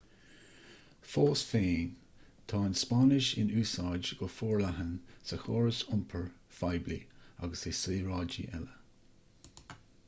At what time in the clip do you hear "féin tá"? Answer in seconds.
1.49-2.61